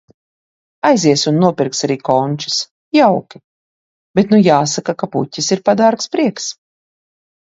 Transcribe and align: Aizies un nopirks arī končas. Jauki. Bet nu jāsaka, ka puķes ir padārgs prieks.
Aizies 0.89 1.25
un 1.31 1.35
nopirks 1.41 1.81
arī 1.87 1.97
končas. 2.09 2.57
Jauki. 2.99 3.43
Bet 4.21 4.33
nu 4.35 4.41
jāsaka, 4.49 4.97
ka 5.03 5.11
puķes 5.17 5.55
ir 5.57 5.63
padārgs 5.69 6.11
prieks. 6.17 6.49